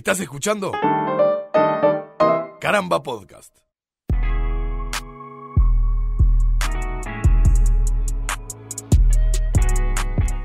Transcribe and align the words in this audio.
Estás 0.00 0.18
escuchando 0.20 0.72
Caramba 2.58 3.02
Podcast. 3.02 3.54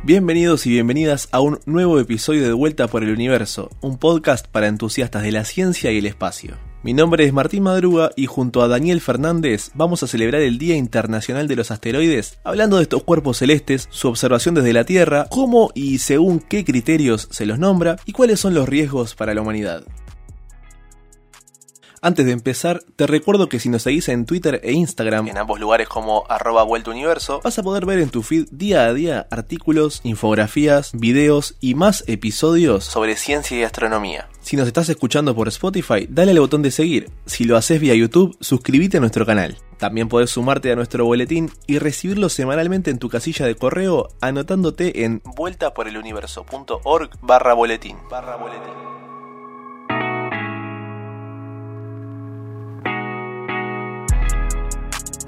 Bienvenidos 0.03 0.65
y 0.65 0.71
bienvenidas 0.71 1.29
a 1.31 1.39
un 1.39 1.61
nuevo 1.65 2.01
episodio 2.01 2.43
de 2.43 2.51
Vuelta 2.51 2.89
por 2.89 3.05
el 3.05 3.13
Universo, 3.13 3.69
un 3.79 3.97
podcast 3.97 4.45
para 4.45 4.67
entusiastas 4.67 5.23
de 5.23 5.31
la 5.31 5.45
ciencia 5.45 5.89
y 5.93 5.99
el 5.99 6.05
espacio. 6.05 6.57
Mi 6.85 6.93
nombre 6.93 7.25
es 7.25 7.33
Martín 7.33 7.63
Madruga 7.63 8.11
y 8.15 8.27
junto 8.27 8.61
a 8.61 8.67
Daniel 8.67 9.01
Fernández 9.01 9.71
vamos 9.73 10.03
a 10.03 10.07
celebrar 10.07 10.43
el 10.43 10.59
Día 10.59 10.75
Internacional 10.75 11.47
de 11.47 11.55
los 11.55 11.71
Asteroides, 11.71 12.37
hablando 12.43 12.77
de 12.77 12.83
estos 12.83 13.01
cuerpos 13.01 13.39
celestes, 13.39 13.87
su 13.89 14.07
observación 14.07 14.53
desde 14.53 14.71
la 14.71 14.83
Tierra, 14.83 15.25
cómo 15.31 15.71
y 15.73 15.97
según 15.97 16.39
qué 16.39 16.63
criterios 16.63 17.27
se 17.31 17.47
los 17.47 17.57
nombra 17.57 17.95
y 18.05 18.11
cuáles 18.11 18.39
son 18.39 18.53
los 18.53 18.69
riesgos 18.69 19.15
para 19.15 19.33
la 19.33 19.41
humanidad. 19.41 19.83
Antes 22.05 22.27
de 22.27 22.33
empezar, 22.33 22.83
te 22.95 23.07
recuerdo 23.07 23.49
que 23.49 23.59
si 23.59 23.67
nos 23.67 23.81
seguís 23.81 24.09
en 24.09 24.27
Twitter 24.27 24.61
e 24.63 24.73
Instagram, 24.73 25.27
en 25.27 25.39
ambos 25.39 25.59
lugares 25.59 25.89
como 25.89 26.23
arroba 26.29 26.61
vuelta 26.61 26.91
universo, 26.91 27.41
vas 27.43 27.57
a 27.57 27.63
poder 27.63 27.87
ver 27.87 27.97
en 27.97 28.11
tu 28.11 28.21
feed 28.21 28.45
día 28.51 28.83
a 28.83 28.93
día 28.93 29.27
artículos, 29.31 30.01
infografías, 30.03 30.91
videos 30.93 31.55
y 31.61 31.73
más 31.73 32.03
episodios 32.05 32.83
sobre 32.83 33.15
ciencia 33.15 33.57
y 33.57 33.63
astronomía. 33.63 34.29
Si 34.41 34.55
nos 34.55 34.67
estás 34.67 34.87
escuchando 34.89 35.33
por 35.33 35.47
Spotify, 35.47 36.05
dale 36.07 36.29
al 36.29 36.39
botón 36.41 36.61
de 36.61 36.69
seguir. 36.69 37.09
Si 37.25 37.43
lo 37.43 37.57
haces 37.57 37.81
vía 37.81 37.95
YouTube, 37.95 38.37
suscríbete 38.39 38.97
a 38.97 38.99
nuestro 38.99 39.25
canal. 39.25 39.57
También 39.79 40.07
podés 40.07 40.29
sumarte 40.29 40.71
a 40.71 40.75
nuestro 40.75 41.05
boletín 41.05 41.51
y 41.65 41.79
recibirlo 41.79 42.29
semanalmente 42.29 42.91
en 42.91 42.99
tu 42.99 43.09
casilla 43.09 43.47
de 43.47 43.55
correo 43.55 44.09
anotándote 44.21 45.05
en 45.05 45.23
vueltaporeluniverso.org 45.35 47.09
barra 47.23 47.55
boletín. 47.55 47.97
Barra 48.11 48.35
boletín. 48.35 48.94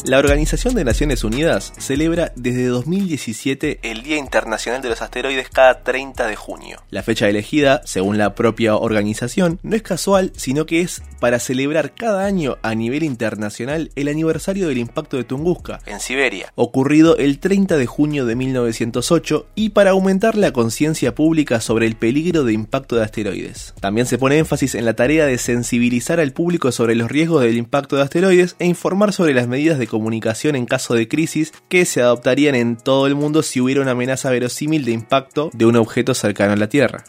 La 0.08 0.20
Organización 0.20 0.74
de 0.74 0.86
Naciones 0.86 1.26
Unidas 1.26 1.74
celebra 1.80 2.32
desde 2.38 2.68
2017 2.68 3.80
el 3.82 4.04
Día 4.04 4.16
Internacional 4.16 4.82
de 4.82 4.88
los 4.88 5.02
Asteroides 5.02 5.50
cada 5.50 5.84
30 5.84 6.28
de 6.28 6.36
junio. 6.38 6.82
La 6.92 7.04
fecha 7.04 7.28
elegida, 7.28 7.82
según 7.84 8.18
la 8.18 8.34
propia 8.34 8.78
organización, 8.78 9.60
no 9.64 9.76
es 9.76 9.82
casual, 9.82 10.32
sino 10.38 10.66
que 10.66 10.80
es 10.80 11.02
para 11.20 11.40
celebrar 11.40 11.94
cada 11.94 12.26
año 12.26 12.58
a 12.62 12.74
nivel 12.74 13.04
internacional 13.04 13.92
el 13.96 14.08
aniversario 14.08 14.70
del 14.70 14.78
impacto 14.78 15.18
de 15.18 15.26
Tunguska, 15.26 15.82
en 15.86 16.00
Siberia, 16.00 16.54
ocurrido 16.56 17.18
el 17.18 17.40
30 17.40 17.76
de 17.76 17.86
junio 17.86 18.26
de 18.26 18.36
1908, 18.36 19.48
y 19.56 19.70
para 19.70 19.92
aumentar 19.92 20.38
la 20.38 20.54
conciencia 20.54 21.16
pública 21.16 21.60
sobre 21.60 21.86
el 21.86 21.98
peligro 21.98 22.46
de 22.46 22.54
impacto 22.54 22.96
de 22.96 23.04
asteroides. 23.04 23.74
También 23.82 24.08
se 24.08 24.18
pone 24.18 24.38
énfasis 24.38 24.76
en 24.76 24.86
la 24.86 24.96
tarea 24.96 25.26
de 25.26 25.38
sensibilizar 25.38 26.22
al 26.22 26.32
público 26.32 26.72
sobre 26.72 26.96
los 26.96 27.12
riesgos 27.12 27.42
del 27.42 27.58
impacto 27.58 27.98
de 27.98 28.04
asteroides 28.04 28.56
e 28.60 28.66
informar 28.68 29.12
sobre 29.12 29.34
las 29.34 29.50
medidas 29.50 29.80
de 29.80 29.88
comunicación 29.98 30.56
en 30.56 30.68
caso 30.68 30.94
de 30.94 31.08
crisis 31.08 31.52
que 31.70 31.86
se 31.86 32.02
adoptarían 32.02 32.54
en 32.54 32.78
todo 32.78 33.08
el 33.08 33.16
mundo 33.16 33.42
si 33.42 33.60
hubiera 33.60 33.82
una 33.82 33.92
amenaza 33.92 34.30
verosímil 34.30 34.86
de 34.86 34.92
impacto 34.92 35.50
de 35.54 35.66
un 35.66 35.76
objeto 35.76 36.14
cercano 36.14 36.54
a 36.54 36.58
la 36.58 36.70
Tierra. 36.70 37.04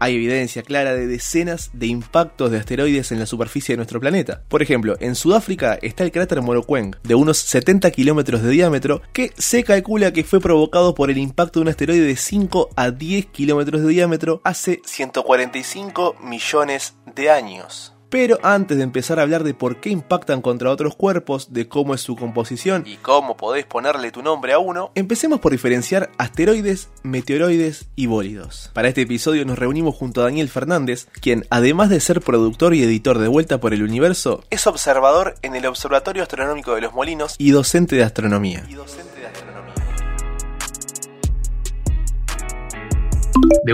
Hay 0.00 0.14
evidencia 0.14 0.62
clara 0.62 0.94
de 0.94 1.08
decenas 1.08 1.70
de 1.72 1.88
impactos 1.88 2.52
de 2.52 2.58
asteroides 2.58 3.10
en 3.10 3.18
la 3.18 3.26
superficie 3.26 3.72
de 3.72 3.78
nuestro 3.78 3.98
planeta. 3.98 4.44
Por 4.48 4.62
ejemplo, 4.62 4.96
en 5.00 5.16
Sudáfrica 5.16 5.76
está 5.82 6.04
el 6.04 6.12
cráter 6.12 6.40
Morokweng, 6.40 6.94
de 7.02 7.16
unos 7.16 7.38
70 7.38 7.90
kilómetros 7.90 8.42
de 8.42 8.50
diámetro, 8.50 9.02
que 9.12 9.32
se 9.36 9.64
calcula 9.64 10.12
que 10.12 10.22
fue 10.22 10.40
provocado 10.40 10.94
por 10.94 11.10
el 11.10 11.18
impacto 11.18 11.58
de 11.58 11.62
un 11.62 11.68
asteroide 11.68 12.06
de 12.06 12.16
5 12.16 12.70
a 12.76 12.92
10 12.92 13.26
kilómetros 13.26 13.82
de 13.82 13.88
diámetro 13.88 14.40
hace 14.44 14.80
145 14.84 16.14
millones 16.22 16.94
de 17.16 17.30
años. 17.30 17.97
Pero 18.10 18.38
antes 18.42 18.78
de 18.78 18.84
empezar 18.84 19.18
a 19.18 19.22
hablar 19.22 19.44
de 19.44 19.54
por 19.54 19.80
qué 19.80 19.90
impactan 19.90 20.40
contra 20.40 20.70
otros 20.70 20.96
cuerpos, 20.96 21.52
de 21.52 21.68
cómo 21.68 21.94
es 21.94 22.00
su 22.00 22.16
composición 22.16 22.84
y 22.86 22.96
cómo 22.96 23.36
podés 23.36 23.66
ponerle 23.66 24.10
tu 24.10 24.22
nombre 24.22 24.52
a 24.54 24.58
uno, 24.58 24.90
empecemos 24.94 25.40
por 25.40 25.52
diferenciar 25.52 26.10
asteroides, 26.16 26.88
meteoroides 27.02 27.86
y 27.96 28.06
bólidos. 28.06 28.70
Para 28.72 28.88
este 28.88 29.02
episodio 29.02 29.44
nos 29.44 29.58
reunimos 29.58 29.94
junto 29.94 30.20
a 30.20 30.24
Daniel 30.24 30.48
Fernández, 30.48 31.06
quien 31.20 31.46
además 31.50 31.90
de 31.90 32.00
ser 32.00 32.20
productor 32.20 32.74
y 32.74 32.82
editor 32.82 33.18
de 33.18 33.28
Vuelta 33.28 33.60
por 33.60 33.74
el 33.74 33.82
Universo, 33.82 34.42
es 34.50 34.66
observador 34.66 35.34
en 35.42 35.54
el 35.54 35.66
Observatorio 35.66 36.22
Astronómico 36.22 36.74
de 36.74 36.80
los 36.80 36.94
Molinos 36.94 37.34
y 37.38 37.50
docente 37.50 37.96
de 37.96 38.04
astronomía. 38.04 38.62
De 38.62 38.76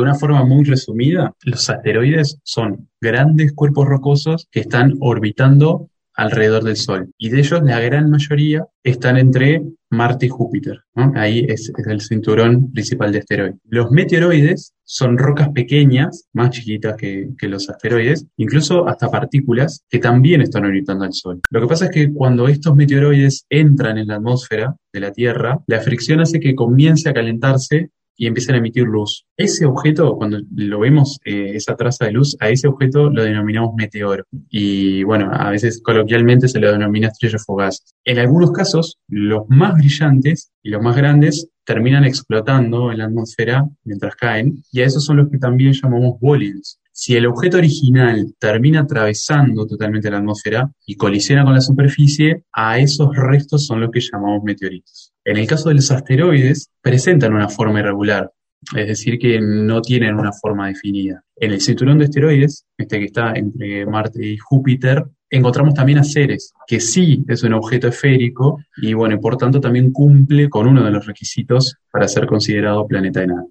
una 0.00 0.14
forma 0.14 0.44
muy 0.44 0.64
resumida, 0.64 1.34
los 1.44 1.68
asteroides 1.70 2.38
son 2.42 2.88
grandes 3.00 3.52
cuerpos 3.52 3.86
rocosos 3.86 4.48
que 4.50 4.60
están 4.60 4.94
orbitando 5.00 5.88
alrededor 6.14 6.62
del 6.62 6.76
Sol. 6.76 7.10
Y 7.18 7.30
de 7.30 7.40
ellos, 7.40 7.62
la 7.64 7.80
gran 7.80 8.10
mayoría 8.10 8.64
están 8.84 9.16
entre 9.16 9.62
Marte 9.90 10.26
y 10.26 10.28
Júpiter. 10.28 10.80
Ahí 11.14 11.44
es, 11.48 11.72
el 11.86 12.00
cinturón 12.00 12.72
principal 12.72 13.12
de 13.12 13.18
asteroides. 13.18 13.56
Los 13.64 13.90
meteoroides 13.90 14.74
son 14.84 15.18
rocas 15.18 15.48
pequeñas, 15.50 16.28
más 16.32 16.50
chiquitas 16.50 16.96
que, 16.96 17.30
que, 17.38 17.48
los 17.48 17.68
asteroides, 17.68 18.26
incluso 18.36 18.86
hasta 18.86 19.10
partículas 19.10 19.84
que 19.88 19.98
también 19.98 20.40
están 20.40 20.64
orbitando 20.64 21.04
al 21.04 21.12
Sol. 21.12 21.40
Lo 21.50 21.60
que 21.60 21.66
pasa 21.66 21.86
es 21.86 21.90
que 21.90 22.12
cuando 22.12 22.48
estos 22.48 22.76
meteoroides 22.76 23.46
entran 23.48 23.98
en 23.98 24.08
la 24.08 24.16
atmósfera 24.16 24.76
de 24.92 25.00
la 25.00 25.12
Tierra, 25.12 25.58
la 25.66 25.80
fricción 25.80 26.20
hace 26.20 26.38
que 26.38 26.54
comience 26.54 27.08
a 27.08 27.14
calentarse 27.14 27.90
y 28.16 28.26
empiezan 28.26 28.54
a 28.54 28.58
emitir 28.58 28.84
luz. 28.84 29.26
Ese 29.36 29.66
objeto, 29.66 30.16
cuando 30.16 30.40
lo 30.54 30.80
vemos, 30.80 31.18
eh, 31.24 31.52
esa 31.54 31.76
traza 31.76 32.06
de 32.06 32.12
luz, 32.12 32.36
a 32.40 32.48
ese 32.48 32.68
objeto 32.68 33.10
lo 33.10 33.24
denominamos 33.24 33.74
meteoro. 33.76 34.24
Y 34.48 35.02
bueno, 35.02 35.30
a 35.32 35.50
veces 35.50 35.80
coloquialmente 35.82 36.48
se 36.48 36.60
lo 36.60 36.70
denomina 36.70 37.08
estrella 37.08 37.38
fugaz. 37.38 37.82
En 38.04 38.18
algunos 38.18 38.52
casos, 38.52 38.98
los 39.08 39.42
más 39.48 39.74
brillantes 39.74 40.52
y 40.62 40.70
los 40.70 40.82
más 40.82 40.96
grandes 40.96 41.48
terminan 41.64 42.04
explotando 42.04 42.92
en 42.92 42.98
la 42.98 43.06
atmósfera 43.06 43.66
mientras 43.84 44.14
caen, 44.16 44.62
y 44.70 44.80
a 44.80 44.86
esos 44.86 45.04
son 45.04 45.16
los 45.16 45.30
que 45.30 45.38
también 45.38 45.72
llamamos 45.72 46.20
bólidos. 46.20 46.78
Si 46.96 47.16
el 47.16 47.26
objeto 47.26 47.56
original 47.56 48.36
termina 48.38 48.82
atravesando 48.82 49.66
totalmente 49.66 50.08
la 50.12 50.18
atmósfera 50.18 50.70
y 50.86 50.94
colisiona 50.94 51.42
con 51.42 51.52
la 51.52 51.60
superficie, 51.60 52.44
a 52.52 52.78
esos 52.78 53.08
restos 53.16 53.66
son 53.66 53.80
los 53.80 53.90
que 53.90 53.98
llamamos 53.98 54.44
meteoritos. 54.44 55.12
En 55.24 55.36
el 55.36 55.44
caso 55.48 55.70
de 55.70 55.74
los 55.74 55.90
asteroides, 55.90 56.70
presentan 56.80 57.34
una 57.34 57.48
forma 57.48 57.80
irregular, 57.80 58.30
es 58.76 58.86
decir, 58.86 59.18
que 59.18 59.40
no 59.40 59.82
tienen 59.82 60.14
una 60.14 60.30
forma 60.32 60.68
definida. 60.68 61.24
En 61.34 61.50
el 61.50 61.60
cinturón 61.60 61.98
de 61.98 62.04
asteroides, 62.04 62.64
este 62.78 63.00
que 63.00 63.06
está 63.06 63.32
entre 63.34 63.84
Marte 63.86 64.24
y 64.24 64.38
Júpiter, 64.38 65.04
encontramos 65.28 65.74
también 65.74 65.98
a 65.98 66.04
Ceres, 66.04 66.52
que 66.64 66.78
sí 66.78 67.24
es 67.26 67.42
un 67.42 67.54
objeto 67.54 67.88
esférico 67.88 68.60
y 68.76 68.94
bueno, 68.94 69.18
por 69.18 69.36
tanto 69.36 69.60
también 69.60 69.90
cumple 69.90 70.48
con 70.48 70.68
uno 70.68 70.84
de 70.84 70.92
los 70.92 71.04
requisitos 71.04 71.74
para 71.90 72.06
ser 72.06 72.26
considerado 72.26 72.86
planeta 72.86 73.20
enano. 73.20 73.50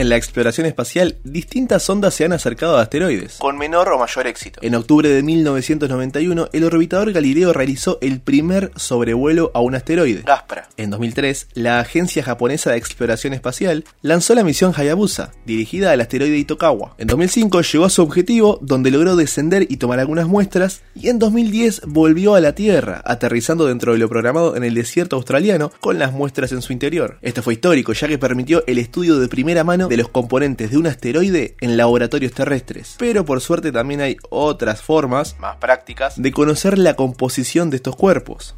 En 0.00 0.08
la 0.08 0.16
exploración 0.16 0.66
espacial, 0.66 1.18
distintas 1.24 1.82
sondas 1.82 2.14
se 2.14 2.24
han 2.24 2.32
acercado 2.32 2.78
a 2.78 2.80
asteroides, 2.80 3.36
con 3.36 3.58
menor 3.58 3.90
o 3.90 3.98
mayor 3.98 4.26
éxito. 4.28 4.58
En 4.62 4.74
octubre 4.74 5.10
de 5.10 5.22
1991, 5.22 6.48
el 6.54 6.64
orbitador 6.64 7.12
Galileo 7.12 7.52
realizó 7.52 7.98
el 8.00 8.22
primer 8.22 8.72
sobrevuelo 8.76 9.50
a 9.52 9.60
un 9.60 9.74
asteroide, 9.74 10.22
Gaspra. 10.22 10.70
En 10.78 10.88
2003, 10.88 11.48
la 11.52 11.80
Agencia 11.80 12.22
Japonesa 12.22 12.70
de 12.70 12.78
Exploración 12.78 13.34
Espacial 13.34 13.84
lanzó 14.00 14.34
la 14.34 14.42
misión 14.42 14.72
Hayabusa, 14.74 15.32
dirigida 15.44 15.92
al 15.92 16.00
asteroide 16.00 16.38
Itokawa. 16.38 16.94
En 16.96 17.06
2005 17.06 17.60
llegó 17.60 17.84
a 17.84 17.90
su 17.90 18.00
objetivo, 18.00 18.58
donde 18.62 18.90
logró 18.90 19.16
descender 19.16 19.66
y 19.68 19.76
tomar 19.76 20.00
algunas 20.00 20.28
muestras, 20.28 20.80
y 20.94 21.10
en 21.10 21.18
2010 21.18 21.82
volvió 21.88 22.34
a 22.36 22.40
la 22.40 22.54
Tierra, 22.54 23.02
aterrizando 23.04 23.66
dentro 23.66 23.92
de 23.92 23.98
lo 23.98 24.08
programado 24.08 24.56
en 24.56 24.64
el 24.64 24.72
desierto 24.72 25.16
australiano, 25.16 25.70
con 25.78 25.98
las 25.98 26.14
muestras 26.14 26.52
en 26.52 26.62
su 26.62 26.72
interior. 26.72 27.18
Esto 27.20 27.42
fue 27.42 27.52
histórico, 27.52 27.92
ya 27.92 28.08
que 28.08 28.16
permitió 28.16 28.64
el 28.66 28.78
estudio 28.78 29.18
de 29.18 29.28
primera 29.28 29.62
mano 29.62 29.89
de 29.90 29.96
los 29.96 30.08
componentes 30.08 30.70
de 30.70 30.78
un 30.78 30.86
asteroide 30.86 31.56
en 31.60 31.76
laboratorios 31.76 32.32
terrestres. 32.32 32.94
Pero 32.96 33.24
por 33.24 33.40
suerte 33.40 33.72
también 33.72 34.00
hay 34.00 34.16
otras 34.30 34.82
formas, 34.82 35.36
más 35.40 35.56
prácticas, 35.56 36.22
de 36.22 36.30
conocer 36.30 36.78
la 36.78 36.94
composición 36.94 37.70
de 37.70 37.76
estos 37.76 37.96
cuerpos. 37.96 38.54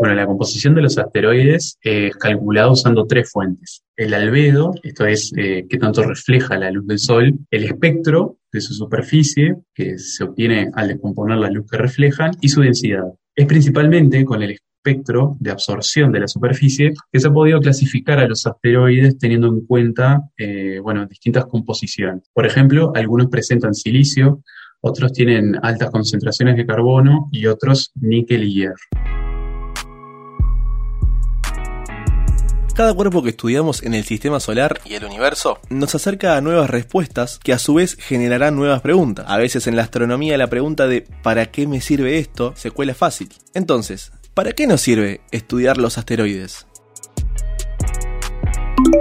Bueno, 0.00 0.14
la 0.14 0.26
composición 0.26 0.74
de 0.74 0.80
los 0.80 0.96
asteroides 0.96 1.76
es 1.82 2.16
calculada 2.16 2.70
usando 2.70 3.06
tres 3.06 3.30
fuentes. 3.30 3.82
El 3.94 4.14
albedo, 4.14 4.72
esto 4.82 5.04
es 5.04 5.32
eh, 5.36 5.66
qué 5.68 5.76
tanto 5.76 6.02
refleja 6.02 6.56
la 6.56 6.70
luz 6.70 6.86
del 6.86 6.98
Sol, 6.98 7.34
el 7.50 7.64
espectro 7.64 8.38
de 8.50 8.62
su 8.62 8.72
superficie, 8.72 9.56
que 9.74 9.98
se 9.98 10.24
obtiene 10.24 10.70
al 10.74 10.88
descomponer 10.88 11.36
la 11.36 11.50
luz 11.50 11.66
que 11.70 11.76
reflejan, 11.76 12.30
y 12.40 12.48
su 12.48 12.62
densidad. 12.62 13.04
Es 13.36 13.46
principalmente 13.46 14.24
con 14.24 14.42
el 14.42 14.52
de 15.38 15.50
absorción 15.50 16.12
de 16.12 16.20
la 16.20 16.28
superficie 16.28 16.92
que 17.12 17.20
se 17.20 17.28
ha 17.28 17.32
podido 17.32 17.60
clasificar 17.60 18.18
a 18.18 18.28
los 18.28 18.46
asteroides 18.46 19.18
teniendo 19.18 19.48
en 19.48 19.66
cuenta 19.66 20.22
eh, 20.36 20.78
bueno, 20.82 21.06
distintas 21.06 21.46
composiciones. 21.46 22.28
Por 22.32 22.46
ejemplo, 22.46 22.92
algunos 22.94 23.28
presentan 23.28 23.74
silicio, 23.74 24.42
otros 24.80 25.12
tienen 25.12 25.56
altas 25.62 25.90
concentraciones 25.90 26.56
de 26.56 26.66
carbono 26.66 27.28
y 27.32 27.46
otros 27.46 27.90
níquel 28.00 28.44
y 28.44 28.54
hierro. 28.54 28.76
Cada 32.78 32.94
cuerpo 32.94 33.24
que 33.24 33.30
estudiamos 33.30 33.82
en 33.82 33.92
el 33.92 34.04
sistema 34.04 34.38
solar 34.38 34.80
y 34.84 34.94
el 34.94 35.04
universo 35.04 35.58
nos 35.68 35.96
acerca 35.96 36.36
a 36.36 36.40
nuevas 36.40 36.70
respuestas 36.70 37.40
que 37.42 37.52
a 37.52 37.58
su 37.58 37.74
vez 37.74 37.96
generarán 37.96 38.54
nuevas 38.54 38.82
preguntas. 38.82 39.26
A 39.28 39.36
veces 39.36 39.66
en 39.66 39.74
la 39.74 39.82
astronomía 39.82 40.38
la 40.38 40.46
pregunta 40.46 40.86
de 40.86 41.04
¿para 41.24 41.46
qué 41.46 41.66
me 41.66 41.80
sirve 41.80 42.20
esto? 42.20 42.52
se 42.54 42.70
cuela 42.70 42.94
fácil. 42.94 43.30
Entonces, 43.52 44.12
¿para 44.38 44.52
qué 44.52 44.68
nos 44.68 44.82
sirve 44.82 45.20
estudiar 45.32 45.78
los 45.78 45.98
asteroides? 45.98 46.64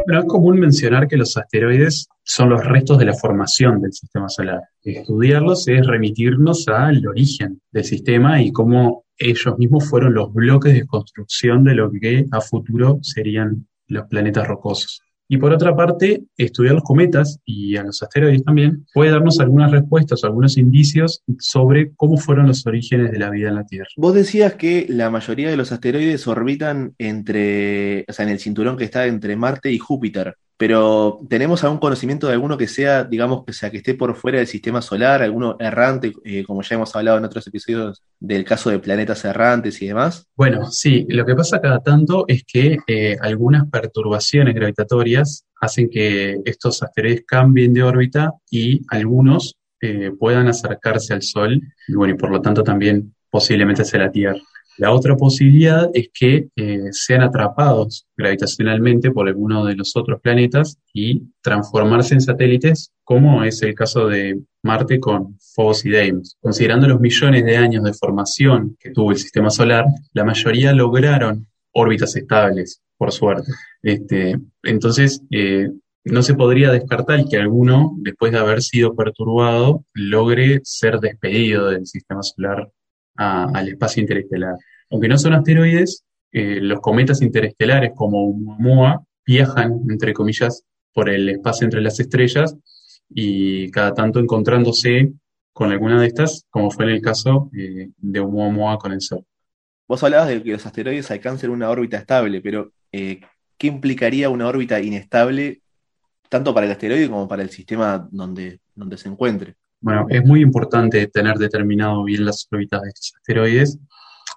Pero 0.08 0.20
es 0.20 0.26
común 0.26 0.60
mencionar 0.60 1.08
que 1.08 1.16
los 1.16 1.38
asteroides 1.38 2.08
son 2.24 2.50
los 2.50 2.66
restos 2.66 2.98
de 2.98 3.06
la 3.06 3.14
formación 3.14 3.80
del 3.80 3.94
sistema 3.94 4.30
solar. 4.30 4.62
Estudiarlos 4.82 5.68
es 5.68 5.86
remitirnos 5.86 6.68
al 6.68 7.08
origen 7.08 7.62
del 7.72 7.84
sistema 7.84 8.42
y 8.42 8.52
cómo 8.52 9.06
ellos 9.16 9.60
mismos 9.60 9.88
fueron 9.88 10.16
los 10.16 10.34
bloques 10.34 10.74
de 10.74 10.88
construcción 10.88 11.64
de 11.64 11.76
lo 11.76 11.92
que 11.92 12.26
a 12.32 12.42
futuro 12.42 12.98
serían 13.04 13.68
los 13.86 14.08
planetas 14.08 14.48
rocosos. 14.48 15.04
Y 15.30 15.38
por 15.38 15.52
otra 15.52 15.76
parte, 15.76 16.24
estudiar 16.38 16.76
los 16.76 16.84
cometas 16.84 17.40
y 17.46 17.76
a 17.76 17.84
los 17.84 18.02
asteroides 18.02 18.44
también 18.44 18.86
puede 18.94 19.12
darnos 19.12 19.40
algunas 19.40 19.72
respuestas 19.72 20.24
o 20.24 20.28
algunos 20.28 20.58
indicios 20.58 21.24
sobre 21.40 21.92
cómo 21.96 22.18
fueron 22.18 22.48
los 22.48 22.66
orígenes 22.66 23.12
de 23.12 23.20
la 23.20 23.30
vida 23.30 23.50
en 23.50 23.56
la 23.56 23.66
Tierra. 23.66 23.90
Vos 23.98 24.14
decías 24.14 24.56
que 24.56 24.86
la 24.90 25.10
mayoría 25.10 25.50
de 25.50 25.58
los 25.58 25.72
asteroides 25.72 26.28
orbitan 26.28 26.94
entre, 26.98 28.06
o 28.08 28.14
sea, 28.14 28.26
en 28.26 28.32
el 28.32 28.40
cinturón 28.40 28.78
que 28.78 28.86
está 28.86 29.06
entre 29.06 29.36
Marte 29.36 29.72
y 29.72 29.78
Júpiter 29.78 30.36
pero 30.58 31.20
¿tenemos 31.30 31.64
algún 31.64 31.80
conocimiento 31.80 32.28
de 32.28 32.34
alguno 32.34 32.58
que 32.58 32.68
sea, 32.68 33.04
digamos, 33.04 33.46
que 33.46 33.54
sea 33.54 33.70
que 33.70 33.78
esté 33.78 33.94
por 33.94 34.16
fuera 34.16 34.40
del 34.40 34.48
sistema 34.48 34.82
solar, 34.82 35.22
alguno 35.22 35.56
errante, 35.60 36.14
eh, 36.26 36.44
como 36.44 36.64
ya 36.64 36.76
hemos 36.76 36.96
hablado 36.96 37.20
en 37.20 37.26
otros 37.26 37.46
episodios 37.46 38.04
del 38.20 38.44
caso 38.44 38.72
de 38.72 38.80
planetas 38.80 39.24
errantes 39.24 39.80
y 39.82 39.88
demás? 39.88 40.28
Bueno, 40.36 40.70
sí, 40.72 41.06
lo 41.10 41.26
que 41.26 41.36
pasa 41.36 41.62
cada 41.62 41.80
tanto 41.82 42.26
es 42.28 42.44
que 42.44 42.78
eh, 42.88 43.18
algunas 43.22 43.70
perturbaciones 43.70 44.56
gravitatorias 44.56 45.46
hacen 45.62 45.90
que 45.90 46.40
estos 46.44 46.82
asteroides 46.82 47.24
cambien 47.26 47.74
de 47.74 47.84
órbita 47.84 48.32
y 48.50 48.82
algunos 48.90 49.56
eh, 49.80 50.12
puedan 50.18 50.48
acercarse 50.48 51.14
al 51.14 51.22
Sol 51.22 51.62
y 51.88 51.94
bueno, 51.94 52.16
y 52.16 52.18
por 52.18 52.32
lo 52.32 52.42
tanto 52.42 52.64
también 52.64 53.14
posiblemente 53.30 53.84
hacia 53.84 54.00
la 54.00 54.12
Tierra. 54.12 54.40
La 54.78 54.92
otra 54.92 55.16
posibilidad 55.16 55.90
es 55.94 56.10
que 56.14 56.50
eh, 56.56 56.90
sean 56.92 57.24
atrapados 57.24 58.06
gravitacionalmente 58.16 59.10
por 59.10 59.28
alguno 59.28 59.66
de 59.66 59.76
los 59.76 59.96
otros 59.96 60.22
planetas 60.22 60.78
y 60.94 61.24
transformarse 61.42 62.14
en 62.14 62.22
satélites, 62.22 62.92
como 63.04 63.44
es 63.44 63.62
el 63.64 63.74
caso 63.74 64.08
de 64.08 64.40
Marte 64.62 65.00
con 65.00 65.38
Phobos 65.56 65.84
y 65.84 65.90
Deimos. 65.90 66.38
Considerando 66.40 66.88
los 66.88 67.00
millones 67.00 67.44
de 67.44 67.58
años 67.58 67.84
de 67.84 67.94
formación 67.94 68.78
que 68.80 68.92
tuvo 68.92 69.12
el 69.12 69.18
sistema 69.18 69.50
solar, 69.50 69.86
la 70.14 70.24
mayoría 70.24 70.74
lograron 70.74 71.48
órbitas 71.72 72.16
estables, 72.16 72.80
por 72.98 73.12
suerte. 73.12 73.52
Este, 73.82 74.38
entonces, 74.62 75.24
eh, 75.32 75.70
no 76.06 76.22
se 76.22 76.36
podría 76.36 76.72
descartar 76.72 77.26
que 77.26 77.38
alguno, 77.38 77.96
después 77.98 78.32
de 78.32 78.38
haber 78.38 78.62
sido 78.62 78.96
perturbado, 78.96 79.84
logre 79.94 80.62
ser 80.64 81.00
despedido 81.00 81.70
del 81.70 81.88
sistema 81.88 82.22
solar 82.22 82.70
al 83.18 83.68
espacio 83.68 84.02
interestelar. 84.02 84.56
Aunque 84.90 85.08
no 85.08 85.18
son 85.18 85.34
asteroides, 85.34 86.04
eh, 86.32 86.60
los 86.62 86.80
cometas 86.80 87.22
interestelares 87.22 87.92
como 87.96 88.20
Oumuamua 88.26 89.04
viajan, 89.26 89.82
entre 89.90 90.14
comillas, 90.14 90.64
por 90.94 91.10
el 91.10 91.30
espacio 91.30 91.66
entre 91.66 91.82
las 91.82 92.00
estrellas 92.00 92.56
y 93.10 93.70
cada 93.72 93.94
tanto 93.94 94.20
encontrándose 94.20 95.12
con 95.54 95.72
alguna 95.72 96.00
de 96.00 96.08
estas, 96.08 96.46
como 96.50 96.70
fue 96.70 96.86
en 96.86 96.92
el 96.92 97.02
caso 97.02 97.50
eh, 97.58 97.90
de 97.98 98.20
Oumuamua 98.20 98.78
con 98.78 98.92
el 98.92 99.02
Sol. 99.02 99.24
Vos 99.88 100.04
hablabas 100.04 100.28
de 100.28 100.44
que 100.44 100.52
los 100.52 100.66
asteroides 100.66 101.10
alcancen 101.12 101.50
una 101.50 101.70
órbita 101.70 101.98
estable, 101.98 102.42
pero 102.42 102.72
eh, 102.92 103.22
¿qué 103.58 103.68
implicaría 103.68 104.30
una 104.30 104.48
órbita 104.48 104.82
inestable 104.82 105.62
tanto 106.30 106.54
para 106.54 106.66
el 106.66 106.72
asteroide 106.74 107.10
como 107.10 107.28
para 107.28 107.42
el 107.42 107.50
sistema 107.50 108.08
donde, 108.12 108.60
donde 108.76 108.98
se 108.98 109.08
encuentre? 109.10 109.56
Bueno, 109.80 110.08
es 110.10 110.24
muy 110.26 110.42
importante 110.42 111.08
tener 111.08 111.38
determinado 111.38 112.04
bien 112.04 112.26
las 112.26 112.48
órbitas 112.52 112.82
de 112.82 112.90
estos 112.90 113.14
asteroides. 113.16 113.78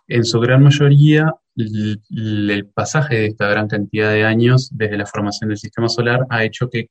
En 0.07 0.25
su 0.25 0.39
gran 0.41 0.63
mayoría, 0.63 1.35
el, 1.57 2.71
pasaje 2.75 3.17
de 3.17 3.27
esta 3.27 3.49
gran 3.49 3.69
cantidad 3.69 4.13
de 4.13 4.25
años 4.25 4.71
desde 4.73 4.99
la 4.99 5.07
formación 5.07 5.49
del 5.49 5.59
sistema 5.59 5.89
solar 5.89 6.27
ha 6.31 6.45
hecho 6.45 6.69
que 6.69 6.89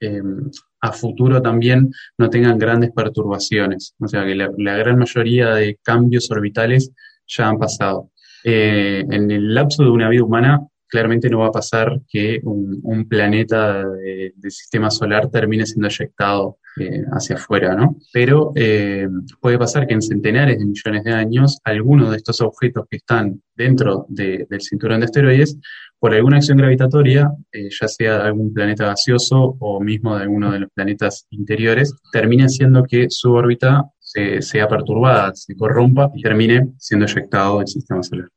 em, 0.00 0.50
a 0.80 0.92
futuro 0.92 1.40
también 1.40 1.90
no 2.18 2.30
tengan 2.30 2.58
grandes 2.58 2.90
perturbaciones. 2.92 3.94
O 3.98 4.08
sea 4.08 4.24
que 4.24 4.34
la, 4.34 4.76
gran 4.76 4.98
mayoría 4.98 5.54
de 5.54 5.78
cambios 5.82 6.30
orbitales 6.30 6.92
ya 7.26 7.48
han 7.48 7.58
pasado. 7.58 8.10
Eh, 8.44 9.04
en 9.10 9.30
el 9.30 9.54
lapso 9.54 9.84
de 9.84 9.90
una 9.90 10.08
vida 10.08 10.24
humana, 10.24 10.60
claramente 10.88 11.30
no 11.30 11.38
va 11.40 11.46
a 11.48 11.52
pasar 11.52 12.00
que 12.08 12.40
un, 12.44 13.08
planeta 13.08 13.84
del 13.88 14.50
sistema 14.50 14.90
solar 14.90 15.30
termine 15.30 15.66
siendo 15.66 15.88
eyectado 15.88 16.58
eh, 16.80 17.04
hacia 17.12 17.36
afuera, 17.36 17.74
¿no? 17.74 17.96
Pero 18.12 18.52
eh, 18.54 19.06
puede 19.40 19.58
pasar 19.58 19.86
que 19.86 19.92
en 19.92 20.00
centenares 20.00 20.58
de 20.58 20.64
millones 20.64 21.04
de 21.04 21.12
años, 21.12 21.58
algunos 21.64 22.10
de 22.10 22.16
estos 22.16 22.40
objetos 22.40 22.86
que 22.88 22.96
están 22.96 23.42
dentro 23.54 24.06
del 24.08 24.46
cinturón 24.60 25.00
de 25.00 25.04
asteroides, 25.04 25.58
por 25.98 26.14
alguna 26.14 26.38
acción 26.38 26.56
gravitatoria, 26.56 27.30
eh, 27.52 27.68
ya 27.70 27.88
sea 27.88 28.18
de 28.18 28.24
algún 28.24 28.54
planeta 28.54 28.86
gaseoso 28.86 29.56
o 29.60 29.80
mismo 29.80 30.16
de 30.16 30.22
alguno 30.22 30.50
de 30.50 30.60
los 30.60 30.70
planetas 30.74 31.26
interiores, 31.30 31.94
termine 32.10 32.44
haciendo 32.44 32.84
que 32.84 33.06
su 33.10 33.32
órbita 33.32 33.84
sea 33.98 34.68
perturbada, 34.68 35.34
se 35.34 35.54
corrompa 35.54 36.10
y 36.14 36.22
termine 36.22 36.72
siendo 36.78 37.06
eyectado 37.06 37.58
del 37.58 37.68
sistema 37.68 38.02
solar. 38.02 38.28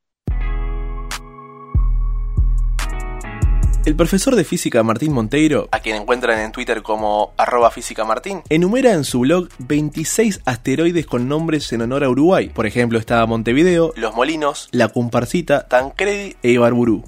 El 3.86 3.94
profesor 3.94 4.34
de 4.34 4.42
física 4.42 4.82
Martín 4.82 5.12
Monteiro, 5.12 5.68
a 5.70 5.78
quien 5.78 5.94
encuentran 5.94 6.40
en 6.40 6.50
Twitter 6.50 6.82
como 6.82 7.32
arroba 7.36 7.70
física 7.70 8.04
Martín, 8.04 8.42
enumera 8.48 8.92
en 8.92 9.04
su 9.04 9.20
blog 9.20 9.48
26 9.58 10.40
asteroides 10.44 11.06
con 11.06 11.28
nombres 11.28 11.72
en 11.72 11.82
honor 11.82 12.02
a 12.02 12.10
Uruguay. 12.10 12.48
Por 12.48 12.66
ejemplo, 12.66 12.98
está 12.98 13.24
Montevideo, 13.26 13.92
Los 13.94 14.12
Molinos, 14.16 14.68
La 14.72 14.88
Comparsita, 14.88 15.68
Tancredi 15.68 16.34
e 16.42 16.50
Ibarburú. 16.50 17.04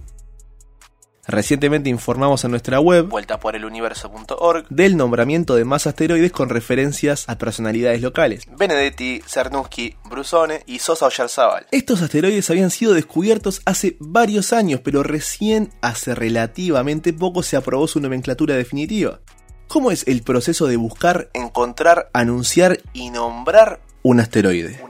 Recientemente 1.29 1.91
informamos 1.91 2.43
en 2.45 2.53
nuestra 2.53 2.81
web, 2.81 3.07
vueltaporeluniverso.org, 3.07 4.67
del 4.71 4.97
nombramiento 4.97 5.57
de 5.57 5.67
más 5.67 5.87
asteroides 5.87 6.33
con 6.33 6.49
referencias 6.49 7.29
a 7.29 7.37
personalidades 7.37 8.01
locales. 8.01 8.47
Benedetti, 8.57 9.21
Cernuschi, 9.27 9.95
Brusone 10.09 10.63
y 10.65 10.79
Sosa 10.79 11.05
Oyarzábal. 11.05 11.67
Estos 11.71 12.01
asteroides 12.01 12.49
habían 12.49 12.71
sido 12.71 12.95
descubiertos 12.95 13.61
hace 13.67 13.99
varios 14.01 14.55
años, 14.55 14.81
pero 14.83 15.03
recién 15.03 15.71
hace 15.83 16.15
relativamente 16.15 17.13
poco 17.13 17.43
se 17.43 17.59
aprobó 17.59 17.87
su 17.89 18.01
nomenclatura 18.01 18.55
definitiva. 18.55 19.20
¿Cómo 19.67 19.91
es 19.91 20.08
el 20.08 20.23
proceso 20.23 20.67
de 20.67 20.77
buscar, 20.77 21.29
encontrar, 21.35 22.08
anunciar 22.15 22.81
y 22.94 23.11
nombrar 23.11 23.81
un 24.03 24.20
asteroide? 24.20 24.81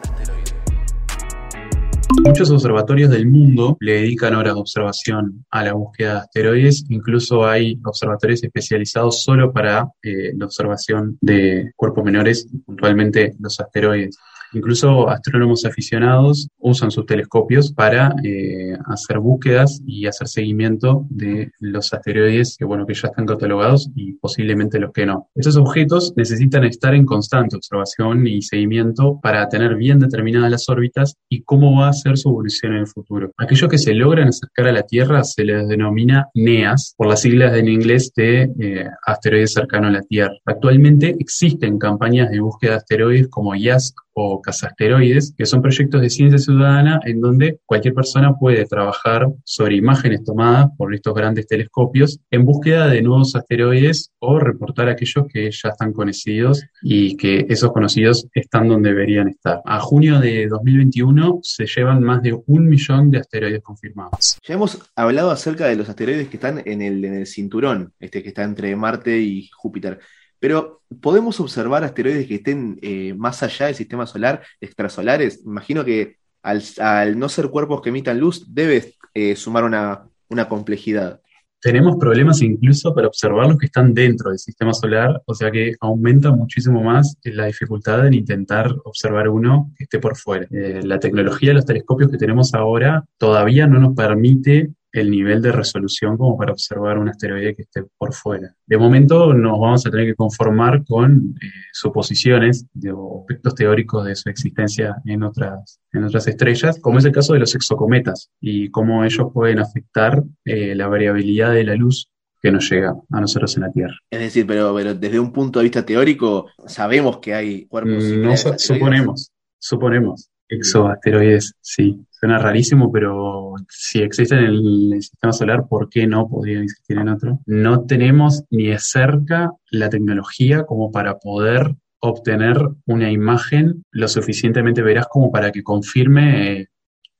Muchos 2.28 2.50
observatorios 2.50 3.08
del 3.08 3.26
mundo 3.26 3.78
le 3.80 4.02
dedican 4.02 4.34
horas 4.34 4.52
de 4.52 4.60
observación 4.60 5.46
a 5.50 5.64
la 5.64 5.72
búsqueda 5.72 6.12
de 6.12 6.18
asteroides. 6.18 6.84
Incluso 6.90 7.46
hay 7.46 7.80
observatorios 7.82 8.44
especializados 8.44 9.22
solo 9.22 9.50
para 9.50 9.88
eh, 10.02 10.34
la 10.36 10.44
observación 10.44 11.16
de 11.22 11.72
cuerpos 11.74 12.04
menores, 12.04 12.46
puntualmente 12.66 13.34
los 13.40 13.58
asteroides. 13.58 14.18
Incluso 14.52 15.08
astrónomos 15.08 15.64
aficionados 15.64 16.48
usan 16.58 16.90
sus 16.90 17.06
telescopios 17.06 17.72
para 17.72 18.14
eh, 18.24 18.76
hacer 18.86 19.18
búsquedas 19.18 19.80
y 19.86 20.06
hacer 20.06 20.28
seguimiento 20.28 21.06
de 21.10 21.50
los 21.60 21.92
asteroides 21.92 22.56
que, 22.56 22.64
bueno, 22.64 22.86
que 22.86 22.94
ya 22.94 23.08
están 23.08 23.26
catalogados 23.26 23.90
y 23.94 24.14
posiblemente 24.14 24.78
los 24.78 24.92
que 24.92 25.06
no. 25.06 25.28
Estos 25.34 25.56
objetos 25.56 26.14
necesitan 26.16 26.64
estar 26.64 26.94
en 26.94 27.04
constante 27.04 27.56
observación 27.56 28.26
y 28.26 28.42
seguimiento 28.42 29.18
para 29.22 29.48
tener 29.48 29.76
bien 29.76 29.98
determinadas 29.98 30.50
las 30.50 30.68
órbitas 30.68 31.16
y 31.28 31.42
cómo 31.42 31.80
va 31.80 31.88
a 31.88 31.92
ser 31.92 32.16
su 32.16 32.30
evolución 32.30 32.72
en 32.72 32.78
el 32.80 32.86
futuro. 32.86 33.30
Aquellos 33.36 33.68
que 33.68 33.78
se 33.78 33.94
logran 33.94 34.28
acercar 34.28 34.68
a 34.68 34.72
la 34.72 34.82
Tierra 34.82 35.24
se 35.24 35.44
les 35.44 35.68
denomina 35.68 36.28
NEAS, 36.34 36.94
por 36.96 37.06
las 37.06 37.20
siglas 37.20 37.56
en 37.56 37.68
inglés 37.68 38.12
de 38.16 38.50
eh, 38.58 38.86
asteroides 39.06 39.52
cercano 39.52 39.88
a 39.88 39.92
la 39.92 40.02
Tierra. 40.02 40.34
Actualmente 40.44 41.16
existen 41.18 41.78
campañas 41.78 42.30
de 42.30 42.40
búsqueda 42.40 42.72
de 42.72 42.76
asteroides 42.78 43.28
como 43.28 43.54
IASC 43.54 43.94
o 44.20 44.42
Casasteroides, 44.42 45.32
que 45.38 45.46
son 45.46 45.62
proyectos 45.62 46.00
de 46.00 46.10
ciencia 46.10 46.38
ciudadana 46.38 46.98
en 47.04 47.20
donde 47.20 47.60
cualquier 47.64 47.94
persona 47.94 48.34
puede 48.36 48.64
trabajar 48.66 49.28
sobre 49.44 49.76
imágenes 49.76 50.24
tomadas 50.24 50.66
por 50.76 50.92
estos 50.92 51.14
grandes 51.14 51.46
telescopios 51.46 52.18
en 52.32 52.44
búsqueda 52.44 52.88
de 52.88 53.00
nuevos 53.00 53.36
asteroides 53.36 54.10
o 54.18 54.40
reportar 54.40 54.88
aquellos 54.88 55.26
que 55.32 55.48
ya 55.52 55.68
están 55.68 55.92
conocidos 55.92 56.64
y 56.82 57.16
que 57.16 57.46
esos 57.48 57.72
conocidos 57.72 58.26
están 58.34 58.68
donde 58.68 58.88
deberían 58.90 59.28
estar. 59.28 59.60
A 59.64 59.78
junio 59.78 60.18
de 60.18 60.48
2021 60.48 61.38
se 61.42 61.66
llevan 61.66 62.02
más 62.02 62.20
de 62.20 62.36
un 62.46 62.68
millón 62.68 63.12
de 63.12 63.18
asteroides 63.18 63.62
confirmados. 63.62 64.38
Ya 64.44 64.54
hemos 64.54 64.80
hablado 64.96 65.30
acerca 65.30 65.66
de 65.66 65.76
los 65.76 65.88
asteroides 65.88 66.28
que 66.28 66.38
están 66.38 66.60
en 66.64 66.82
el, 66.82 67.04
en 67.04 67.14
el 67.14 67.26
cinturón, 67.26 67.92
este 68.00 68.22
que 68.24 68.30
está 68.30 68.42
entre 68.42 68.74
Marte 68.74 69.16
y 69.20 69.48
Júpiter. 69.54 70.00
Pero, 70.40 70.82
¿podemos 71.00 71.40
observar 71.40 71.84
asteroides 71.84 72.26
que 72.26 72.36
estén 72.36 72.78
eh, 72.82 73.14
más 73.16 73.42
allá 73.42 73.66
del 73.66 73.74
sistema 73.74 74.06
solar, 74.06 74.42
extrasolares? 74.60 75.42
Imagino 75.44 75.84
que 75.84 76.16
al, 76.42 77.18
no 77.18 77.28
ser 77.28 77.48
cuerpos 77.48 77.82
que 77.82 77.90
emitan 77.90 78.18
luz, 78.18 78.46
debe 78.52 78.94
eh, 79.14 79.36
sumar 79.36 79.64
una, 79.64 80.08
complejidad. 80.48 81.20
tenemos 81.60 81.96
problemas 81.96 82.42
incluso 82.42 82.94
para 82.94 83.08
observar 83.08 83.48
los 83.48 83.58
que 83.58 83.66
están 83.66 83.92
dentro 83.92 84.30
del 84.30 84.38
sistema 84.38 84.72
solar, 84.72 85.20
o 85.26 85.34
sea 85.34 85.50
que 85.50 85.74
aumenta 85.80 86.30
muchísimo 86.30 86.82
más 86.82 87.16
la 87.24 87.46
dificultad 87.46 88.06
en 88.06 88.14
intentar 88.14 88.70
observar 88.84 89.28
uno 89.28 89.72
que 89.76 89.84
esté 89.84 89.98
por 89.98 90.16
fuera. 90.16 90.46
Eh, 90.50 90.82
la 90.84 91.00
tecnología 91.00 91.50
de 91.50 91.54
los 91.54 91.64
telescopios 91.64 92.10
que 92.10 92.18
tenemos 92.18 92.54
ahora 92.54 93.04
todavía 93.16 93.66
no 93.66 93.80
nos 93.80 93.96
permite 93.96 94.70
el 95.00 95.10
nivel 95.10 95.42
de 95.42 95.52
resolución 95.52 96.16
como 96.16 96.36
para 96.36 96.52
observar 96.52 96.98
un 96.98 97.08
asteroide 97.08 97.54
que 97.54 97.62
esté 97.62 97.84
por 97.96 98.12
fuera. 98.12 98.54
De 98.66 98.76
momento 98.76 99.32
nos 99.34 99.58
vamos 99.58 99.86
a 99.86 99.90
tener 99.90 100.06
que 100.06 100.14
conformar 100.14 100.84
con 100.84 101.34
eh, 101.40 101.46
suposiciones 101.72 102.66
de, 102.72 102.92
o 102.92 103.20
aspectos 103.20 103.54
teóricos 103.54 104.06
de 104.06 104.14
su 104.14 104.28
existencia 104.28 104.96
en 105.04 105.22
otras, 105.22 105.80
en 105.92 106.04
otras 106.04 106.26
estrellas, 106.26 106.78
como 106.80 106.98
es 106.98 107.04
el 107.04 107.12
caso 107.12 107.32
de 107.32 107.40
los 107.40 107.54
exocometas 107.54 108.30
y 108.40 108.70
cómo 108.70 109.04
ellos 109.04 109.28
pueden 109.32 109.58
afectar 109.58 110.22
eh, 110.44 110.74
la 110.74 110.88
variabilidad 110.88 111.52
de 111.52 111.64
la 111.64 111.74
luz 111.74 112.10
que 112.40 112.52
nos 112.52 112.70
llega 112.70 112.94
a 113.10 113.20
nosotros 113.20 113.56
en 113.56 113.62
la 113.64 113.72
Tierra. 113.72 113.96
Es 114.10 114.20
decir, 114.20 114.46
pero, 114.46 114.74
pero 114.74 114.94
desde 114.94 115.18
un 115.18 115.32
punto 115.32 115.58
de 115.58 115.64
vista 115.64 115.84
teórico, 115.84 116.46
sabemos 116.66 117.18
que 117.18 117.34
hay 117.34 117.66
cuerpos. 117.66 118.04
Mm, 118.04 118.22
no, 118.22 118.36
suponemos, 118.36 119.32
suponemos. 119.58 120.30
Exoasteroides, 120.48 121.54
sí. 121.60 122.00
Suena 122.10 122.38
rarísimo, 122.38 122.90
pero 122.90 123.54
si 123.68 124.00
existen 124.00 124.38
en 124.38 124.44
el, 124.46 125.02
sistema 125.02 125.32
solar, 125.32 125.68
¿por 125.68 125.88
qué 125.88 126.06
no 126.06 126.28
podrían 126.28 126.64
existir 126.64 126.98
en 126.98 127.08
otro? 127.08 127.40
No 127.46 127.84
tenemos 127.84 128.42
ni 128.50 128.68
de 128.68 128.78
cerca 128.78 129.52
la 129.70 129.88
tecnología 129.88 130.64
como 130.64 130.90
para 130.90 131.18
poder 131.18 131.76
obtener 132.00 132.56
una 132.86 133.10
imagen 133.10 133.84
lo 133.92 134.08
suficientemente 134.08 134.82
veraz 134.82 135.06
como 135.08 135.30
para 135.30 135.52
que 135.52 135.62
confirme 135.62 136.52
eh, 136.52 136.66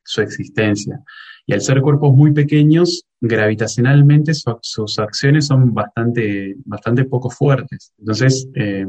su 0.03 0.21
existencia. 0.21 1.01
Y 1.47 1.53
al 1.53 1.61
ser 1.61 1.81
cuerpos 1.81 2.15
muy 2.15 2.33
pequeños, 2.33 3.05
gravitacionalmente 3.21 4.33
sus 4.35 4.99
acciones 4.99 5.47
son 5.47 5.73
bastante, 5.75 6.57
bastante 6.65 7.05
poco 7.05 7.31
fuertes. 7.31 7.93
Entonces, 7.99 8.49
eh, 8.55 8.87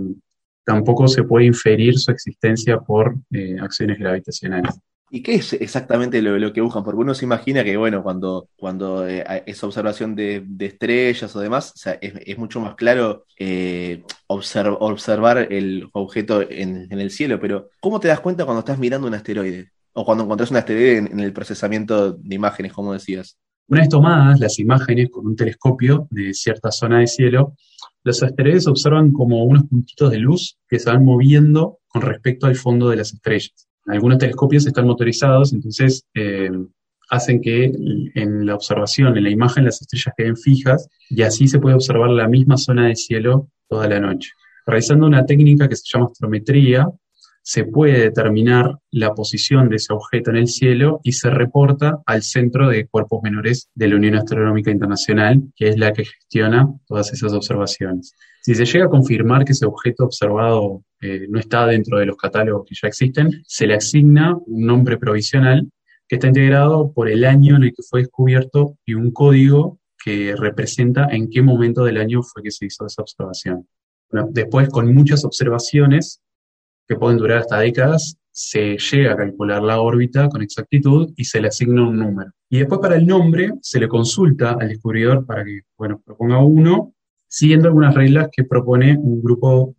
tampoco 0.69 1.07
se 1.07 1.23
puede 1.23 1.47
inferir 1.47 1.97
su 1.97 2.11
existencia 2.11 2.77
por 2.77 3.15
eh, 3.31 3.57
acciones 3.59 3.97
gravitacionales. 3.97 4.75
¿Y 5.09 5.23
qué 5.23 5.33
es 5.33 5.53
exactamente 5.53 6.21
lo, 6.21 6.53
que 6.53 6.61
buscan? 6.61 6.83
Porque 6.83 6.99
uno 6.99 7.15
se 7.15 7.25
imagina 7.25 7.63
que, 7.63 7.75
bueno, 7.75 8.03
cuando, 8.03 8.49
cuando 8.55 9.07
eh, 9.07 9.25
esa 9.47 9.65
observación 9.65 10.13
de, 10.13 10.45
estrellas 10.59 11.35
o 11.35 11.39
demás, 11.39 11.73
es, 12.01 12.37
mucho 12.37 12.59
más 12.59 12.75
claro 12.75 13.25
eh, 13.39 14.03
observar 14.27 15.47
el 15.51 15.89
objeto 15.93 16.43
en, 16.47 16.87
el 16.91 17.09
cielo, 17.09 17.39
pero 17.39 17.69
¿cómo 17.79 17.99
te 17.99 18.07
das 18.07 18.19
cuenta 18.19 18.45
cuando 18.45 18.59
estás 18.59 18.77
mirando 18.77 19.07
un 19.07 19.15
asteroide? 19.15 19.71
O 19.93 20.05
cuando 20.05 20.23
encontrás 20.23 20.51
un 20.51 20.57
asteroide 20.57 20.97
en 20.99 21.19
el 21.19 21.33
procesamiento 21.33 22.11
de 22.11 22.35
imágenes, 22.35 22.73
como 22.73 22.93
decías. 22.93 23.39
Una 23.67 23.81
vez 23.81 23.89
tomadas 23.89 24.39
las 24.39 24.59
imágenes 24.59 25.09
con 25.09 25.25
un 25.25 25.35
telescopio 25.35 26.07
de 26.11 26.31
cierta 26.35 26.71
zona 26.71 26.99
de 26.99 27.07
cielo, 27.07 27.55
los 28.09 28.23
asteroides 28.23 28.63
se 28.63 28.69
observan 28.69 29.11
como 29.11 29.43
unos 29.43 29.63
puntitos 29.65 30.09
de 30.11 30.17
luz 30.17 30.57
que 30.67 30.79
se 30.79 30.89
van 30.89 31.05
moviendo 31.05 31.77
con 31.87 32.01
respecto 32.01 32.47
al 32.47 32.55
fondo 32.55 32.89
de 32.89 32.97
las 32.97 33.13
estrellas. 33.13 33.67
Algunos 33.85 34.17
telescopios 34.17 34.65
están 34.65 34.85
motorizados, 34.85 35.53
entonces 35.53 36.03
eh, 36.13 36.49
hacen 37.09 37.41
que 37.41 37.71
en 38.15 38.45
la 38.45 38.55
observación, 38.55 39.15
en 39.17 39.23
la 39.23 39.29
imagen, 39.29 39.65
las 39.65 39.81
estrellas 39.81 40.13
queden 40.17 40.37
fijas 40.37 40.87
y 41.09 41.21
así 41.21 41.47
se 41.47 41.59
puede 41.59 41.75
observar 41.75 42.09
la 42.09 42.27
misma 42.27 42.57
zona 42.57 42.87
de 42.87 42.95
cielo 42.95 43.49
toda 43.67 43.87
la 43.87 43.99
noche. 43.99 44.31
Realizando 44.65 45.05
una 45.05 45.25
técnica 45.25 45.67
que 45.67 45.75
se 45.75 45.83
llama 45.91 46.07
astrometría, 46.11 46.87
se 47.49 47.63
puede 47.63 47.99
determinar 47.99 48.77
la 48.91 49.15
posición 49.15 49.69
de 49.69 49.77
ese 49.77 49.91
objeto 49.91 50.29
en 50.29 50.35
el 50.35 50.47
cielo 50.47 51.01
y 51.01 51.13
se 51.13 51.31
reporta 51.31 51.97
al 52.05 52.21
Centro 52.21 52.69
de 52.69 52.85
Cuerpos 52.85 53.23
Menores 53.23 53.69
de 53.73 53.87
la 53.87 53.95
Unión 53.95 54.13
Astronómica 54.13 54.69
Internacional, 54.69 55.41
que 55.55 55.69
es 55.69 55.79
la 55.79 55.91
que 55.91 56.05
gestiona 56.05 56.71
todas 56.85 57.11
esas 57.11 57.33
observaciones. 57.33 58.13
Si 58.43 58.53
se 58.53 58.65
llega 58.65 58.85
a 58.85 58.89
confirmar 58.89 59.45
que 59.45 59.53
ese 59.53 59.65
objeto 59.65 60.03
observado 60.03 60.83
eh, 61.01 61.25
no 61.27 61.39
está 61.39 61.65
dentro 61.65 61.97
de 61.97 62.05
los 62.05 62.17
catálogos 62.17 62.67
que 62.67 62.75
ya 62.79 62.87
existen, 62.87 63.41
se 63.47 63.65
le 63.65 63.73
asigna 63.73 64.37
un 64.45 64.67
nombre 64.67 64.99
provisional 64.99 65.67
que 66.07 66.17
está 66.17 66.27
integrado 66.27 66.93
por 66.93 67.09
el 67.09 67.25
año 67.25 67.55
en 67.55 67.63
el 67.63 67.69
que 67.71 67.81
fue 67.81 68.01
descubierto 68.01 68.77
y 68.85 68.93
un 68.93 69.09
código 69.09 69.79
que 70.05 70.35
representa 70.35 71.07
en 71.09 71.31
qué 71.31 71.41
momento 71.41 71.83
del 71.83 71.97
año 71.97 72.21
fue 72.21 72.43
que 72.43 72.51
se 72.51 72.67
hizo 72.67 72.85
esa 72.85 73.01
observación. 73.01 73.67
después, 74.29 74.69
con 74.69 74.93
muchas 74.93 75.25
observaciones, 75.25 76.21
que 76.89 76.95
pueden 76.95 77.19
durar 77.19 77.37
hasta 77.37 77.59
décadas, 77.59 78.17
se 78.31 78.77
llega 78.77 79.13
a 79.13 79.17
calcular 79.17 79.61
la 79.61 79.79
órbita 79.79 80.27
con 80.27 80.41
exactitud 80.41 81.13
y 81.15 81.23
se 81.25 81.39
le 81.39 81.49
asigna 81.49 81.87
un 81.87 81.97
número. 81.97 82.31
Y 82.49 82.57
después 82.57 82.81
para 82.81 82.95
el 82.95 83.05
nombre 83.05 83.51
se 83.61 83.79
le 83.79 83.87
consulta 83.87 84.57
al 84.59 84.69
descubridor 84.69 85.23
para 85.23 85.45
que, 85.45 85.61
bueno, 85.77 86.01
proponga 86.03 86.43
uno, 86.43 86.93
siguiendo 87.27 87.67
algunas 87.67 87.93
reglas 87.93 88.29
que 88.31 88.43
propone 88.43 88.97
un 88.97 89.21
grupo 89.21 89.75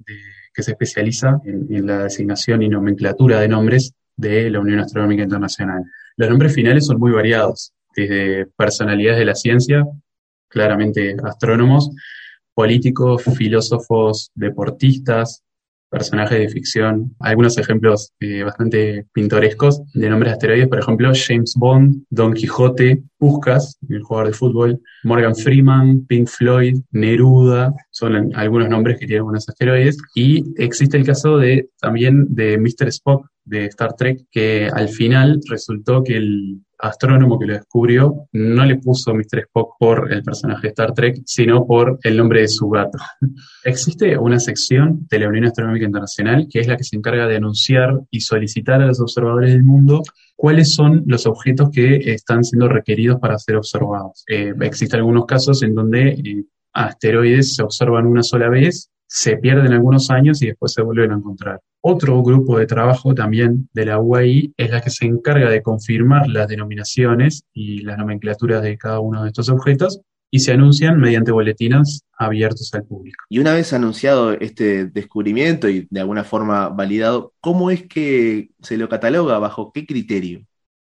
que 0.54 0.62
se 0.62 0.70
especializa 0.70 1.40
en, 1.44 1.84
la 1.84 2.04
designación 2.04 2.62
y 2.62 2.68
nomenclatura 2.68 3.40
de 3.40 3.48
nombres 3.48 3.92
de 4.16 4.48
la 4.48 4.60
Unión 4.60 4.78
Astronómica 4.78 5.24
Internacional. 5.24 5.82
Los 6.16 6.28
nombres 6.30 6.54
finales 6.54 6.86
son 6.86 7.00
muy 7.00 7.10
variados, 7.10 7.72
desde 7.96 8.46
personalidades 8.56 9.18
de 9.18 9.24
la 9.24 9.34
ciencia, 9.34 9.84
claramente 10.48 11.16
astrónomos, 11.24 11.90
políticos, 12.54 13.24
filósofos, 13.36 14.30
deportistas, 14.34 15.42
personajes 15.90 16.38
de 16.38 16.48
ficción. 16.48 17.14
Algunos 17.18 17.58
ejemplos 17.58 18.12
eh, 18.20 18.42
bastante 18.42 19.06
pintorescos 19.12 19.82
de 19.92 20.08
nombres 20.08 20.30
de 20.30 20.34
asteroides, 20.34 20.68
por 20.68 20.78
ejemplo, 20.78 21.12
James 21.14 21.54
Bond, 21.56 22.04
Don 22.10 22.32
Quijote, 22.32 23.02
Puskas, 23.18 23.78
el 23.88 24.02
jugador 24.02 24.28
de 24.28 24.38
fútbol, 24.38 24.80
Morgan 25.04 25.34
Freeman, 25.34 26.06
Pink 26.06 26.28
Floyd, 26.28 26.78
Neruda, 26.92 27.74
son 27.90 28.34
algunos 28.34 28.68
nombres 28.68 28.98
que 28.98 29.06
tienen 29.06 29.24
unos 29.24 29.48
asteroides. 29.48 29.98
Y 30.14 30.44
existe 30.62 30.96
el 30.96 31.04
caso 31.04 31.36
de 31.36 31.68
también 31.80 32.26
de 32.34 32.56
Mr. 32.56 32.88
Spock 32.88 33.26
de 33.50 33.66
Star 33.66 33.94
Trek, 33.94 34.20
que 34.30 34.70
al 34.72 34.88
final 34.88 35.40
resultó 35.48 36.02
que 36.02 36.16
el 36.16 36.62
astrónomo 36.78 37.38
que 37.38 37.46
lo 37.46 37.52
descubrió 37.54 38.28
no 38.32 38.64
le 38.64 38.76
puso 38.76 39.12
Mr. 39.12 39.40
Spock 39.40 39.74
por 39.78 40.10
el 40.12 40.22
personaje 40.22 40.62
de 40.62 40.68
Star 40.68 40.94
Trek, 40.94 41.20
sino 41.26 41.66
por 41.66 41.98
el 42.02 42.16
nombre 42.16 42.40
de 42.40 42.48
su 42.48 42.70
gato. 42.70 42.96
Existe 43.64 44.16
una 44.16 44.40
sección 44.40 45.06
de 45.10 45.18
la 45.18 45.28
Unión 45.28 45.44
Astronómica 45.44 45.84
Internacional 45.84 46.46
que 46.50 46.60
es 46.60 46.68
la 46.68 46.76
que 46.76 46.84
se 46.84 46.96
encarga 46.96 47.26
de 47.26 47.36
anunciar 47.36 48.00
y 48.10 48.20
solicitar 48.20 48.80
a 48.80 48.86
los 48.86 49.00
observadores 49.00 49.52
del 49.52 49.64
mundo 49.64 50.02
cuáles 50.36 50.72
son 50.72 51.02
los 51.06 51.26
objetos 51.26 51.68
que 51.70 51.96
están 52.12 52.44
siendo 52.44 52.68
requeridos 52.68 53.18
para 53.20 53.38
ser 53.38 53.56
observados. 53.56 54.24
Eh, 54.26 54.54
existen 54.60 55.00
algunos 55.00 55.26
casos 55.26 55.62
en 55.62 55.74
donde 55.74 56.08
eh, 56.10 56.44
asteroides 56.72 57.56
se 57.56 57.62
observan 57.62 58.06
una 58.06 58.22
sola 58.22 58.48
vez 58.48 58.90
se 59.10 59.36
pierden 59.38 59.72
algunos 59.72 60.08
años 60.10 60.40
y 60.40 60.46
después 60.46 60.72
se 60.72 60.82
vuelven 60.82 61.10
a 61.10 61.16
encontrar. 61.16 61.60
Otro 61.82 62.22
grupo 62.22 62.58
de 62.58 62.66
trabajo 62.66 63.14
también 63.14 63.70
de 63.72 63.86
la 63.86 63.98
UAI 63.98 64.52
es 64.56 64.70
la 64.70 64.82
que 64.82 64.90
se 64.90 65.06
encarga 65.06 65.48
de 65.48 65.62
confirmar 65.62 66.28
las 66.28 66.46
denominaciones 66.46 67.44
y 67.54 67.80
las 67.82 67.96
nomenclaturas 67.96 68.62
de 68.62 68.76
cada 68.76 69.00
uno 69.00 69.22
de 69.22 69.28
estos 69.28 69.48
objetos 69.48 70.00
y 70.30 70.40
se 70.40 70.52
anuncian 70.52 71.00
mediante 71.00 71.32
boletines 71.32 72.02
abiertos 72.18 72.72
al 72.74 72.84
público. 72.84 73.24
Y 73.30 73.38
una 73.38 73.54
vez 73.54 73.72
anunciado 73.72 74.32
este 74.32 74.86
descubrimiento 74.86 75.70
y 75.70 75.88
de 75.90 76.00
alguna 76.00 76.22
forma 76.22 76.68
validado, 76.68 77.32
¿cómo 77.40 77.70
es 77.70 77.86
que 77.86 78.50
se 78.60 78.76
lo 78.76 78.88
cataloga? 78.88 79.38
¿Bajo 79.38 79.72
qué 79.72 79.86
criterio? 79.86 80.44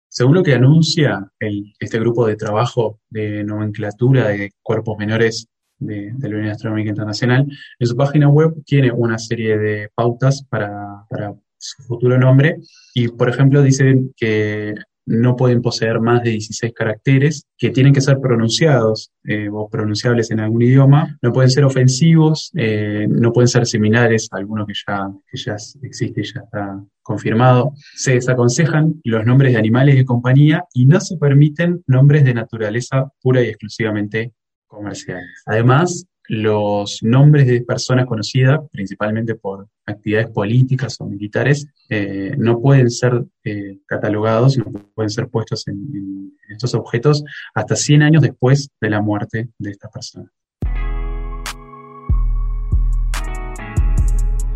Según 0.08 0.34
lo 0.34 0.42
que 0.42 0.52
anuncia 0.52 1.30
este 1.78 1.98
grupo 1.98 2.26
de 2.26 2.36
trabajo 2.36 2.98
de 3.08 3.44
nomenclatura 3.44 4.28
de 4.28 4.50
cuerpos 4.62 4.98
menores 4.98 5.46
de, 5.86 6.12
la 6.18 6.28
Unión 6.28 6.48
Astronómica 6.48 6.90
Internacional, 6.90 7.46
en 7.78 7.86
su 7.86 7.96
página 7.96 8.28
web 8.28 8.54
tiene 8.64 8.92
una 8.92 9.18
serie 9.18 9.58
de 9.58 9.90
pautas 9.94 10.44
para, 10.48 11.04
para 11.08 11.34
su 11.58 11.82
futuro 11.82 12.18
nombre. 12.18 12.58
Y, 12.94 13.08
por 13.08 13.28
ejemplo, 13.28 13.62
dice 13.62 14.10
que 14.16 14.74
no 15.06 15.36
pueden 15.36 15.62
poseer 15.62 16.00
más 16.00 16.22
de 16.22 16.30
16 16.30 16.72
caracteres, 16.74 17.46
que 17.58 17.70
tienen 17.70 17.92
que 17.92 18.00
ser 18.00 18.18
pronunciados 18.20 19.10
eh, 19.24 19.48
o 19.52 19.68
pronunciables 19.68 20.30
en 20.30 20.40
algún 20.40 20.62
idioma, 20.62 21.18
no 21.22 21.32
pueden 21.32 21.50
ser 21.50 21.64
ofensivos, 21.64 22.50
eh, 22.56 23.06
no 23.08 23.32
pueden 23.32 23.48
ser 23.48 23.66
similares 23.66 24.28
a 24.30 24.36
alguno 24.36 24.66
que 24.66 24.74
ya, 24.86 25.10
que 25.30 25.38
ya 25.38 25.56
existe 25.82 26.20
y 26.20 26.24
ya 26.24 26.40
está 26.40 26.84
confirmado. 27.02 27.72
Se 27.94 28.14
desaconsejan 28.14 29.00
los 29.04 29.24
nombres 29.26 29.52
de 29.52 29.58
animales 29.58 29.96
de 29.96 30.04
compañía 30.04 30.64
y 30.72 30.86
no 30.86 31.00
se 31.00 31.16
permiten 31.16 31.82
nombres 31.86 32.24
de 32.24 32.34
naturaleza 32.34 33.10
pura 33.20 33.42
y 33.42 33.48
exclusivamente 33.48 34.32
comerciales. 34.72 35.42
Además, 35.46 36.06
los 36.28 37.02
nombres 37.02 37.46
de 37.46 37.60
personas 37.62 38.06
conocidas, 38.06 38.60
principalmente 38.70 39.34
por 39.34 39.68
actividades 39.86 40.28
políticas 40.30 40.96
o 41.00 41.06
militares, 41.06 41.66
eh, 41.88 42.34
no 42.38 42.60
pueden 42.60 42.90
ser 42.90 43.24
eh, 43.44 43.78
catalogados, 43.86 44.56
no 44.56 44.72
pueden 44.94 45.10
ser 45.10 45.28
puestos 45.28 45.66
en, 45.68 46.32
estos 46.48 46.74
objetos 46.74 47.24
hasta 47.54 47.76
100 47.76 48.02
años 48.02 48.22
después 48.22 48.68
de 48.80 48.90
la 48.90 49.00
muerte 49.00 49.48
de 49.58 49.70
estas 49.70 49.90
personas. 49.90 50.30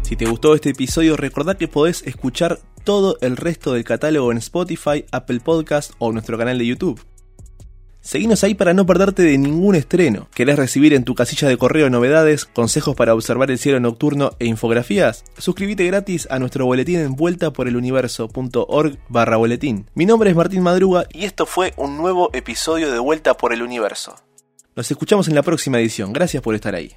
Si 0.02 0.14
te 0.14 0.26
gustó 0.26 0.54
este 0.54 0.70
episodio, 0.70 1.16
recordá 1.16 1.56
que 1.56 1.68
podés 1.68 2.06
escuchar 2.06 2.60
todo 2.84 3.18
el 3.20 3.36
resto 3.36 3.72
del 3.72 3.82
catálogo 3.82 4.30
en 4.30 4.38
Spotify, 4.38 5.04
Apple 5.10 5.40
Podcast 5.40 5.94
o 5.98 6.12
nuestro 6.12 6.38
canal 6.38 6.58
de 6.58 6.66
YouTube. 6.66 7.00
Seguinos 8.06 8.44
ahí 8.44 8.54
para 8.54 8.72
no 8.72 8.86
perderte 8.86 9.24
de 9.24 9.36
ningún 9.36 9.74
estreno. 9.74 10.28
¿Querés 10.32 10.54
recibir 10.54 10.94
en 10.94 11.02
tu 11.02 11.16
casilla 11.16 11.48
de 11.48 11.56
correo 11.56 11.90
novedades, 11.90 12.44
consejos 12.44 12.94
para 12.94 13.12
observar 13.12 13.50
el 13.50 13.58
cielo 13.58 13.80
nocturno 13.80 14.30
e 14.38 14.46
infografías? 14.46 15.24
Suscríbete 15.38 15.84
gratis 15.86 16.28
a 16.30 16.38
nuestro 16.38 16.64
boletín 16.66 17.00
en 17.00 17.16
vuelta 17.16 17.52
por 17.52 17.66
el 17.66 17.74
universo.org 17.74 18.98
barra 19.08 19.36
boletín. 19.38 19.90
Mi 19.96 20.06
nombre 20.06 20.30
es 20.30 20.36
Martín 20.36 20.62
Madruga 20.62 21.06
y 21.12 21.24
esto 21.24 21.46
fue 21.46 21.74
un 21.76 21.96
nuevo 21.96 22.30
episodio 22.32 22.92
de 22.92 23.00
Vuelta 23.00 23.34
por 23.34 23.52
el 23.52 23.60
Universo. 23.60 24.14
Nos 24.76 24.88
escuchamos 24.88 25.26
en 25.26 25.34
la 25.34 25.42
próxima 25.42 25.80
edición. 25.80 26.12
Gracias 26.12 26.44
por 26.44 26.54
estar 26.54 26.76
ahí. 26.76 26.92